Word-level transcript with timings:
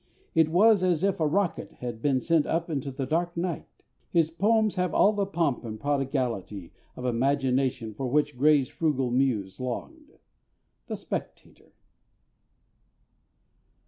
It 0.33 0.49
was 0.49 0.83
as 0.83 1.03
if 1.03 1.19
a 1.19 1.27
rocket 1.27 1.73
had 1.73 2.01
been 2.01 2.19
sent 2.19 2.47
up 2.47 2.71
into 2.71 2.89
a 2.99 3.05
dark 3.05 3.37
night. 3.37 3.83
His 4.09 4.31
poems 4.31 4.73
have 4.73 4.95
all 4.95 5.13
the 5.13 5.27
"pomp 5.27 5.63
and 5.63 5.79
prodigality" 5.79 6.71
of 6.95 7.05
imagination 7.05 7.93
for 7.93 8.07
which 8.07 8.35
Gray's 8.35 8.67
frugal 8.67 9.11
muse 9.11 9.59
longed. 9.59 10.17
_The 10.89 10.97
Spectator. 10.97 11.73